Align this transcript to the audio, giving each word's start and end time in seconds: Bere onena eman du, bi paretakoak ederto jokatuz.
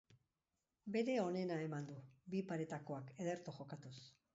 Bere 0.95 1.19
onena 1.25 1.59
eman 1.67 1.87
du, 1.93 2.01
bi 2.35 2.45
paretakoak 2.51 3.17
ederto 3.23 3.61
jokatuz. 3.63 3.99